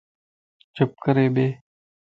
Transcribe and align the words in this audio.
چپ 0.75 0.89
ڪري 1.03 1.25
ٻي 1.35 1.47